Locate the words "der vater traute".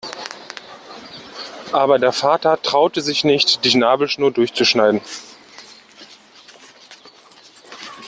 1.99-3.01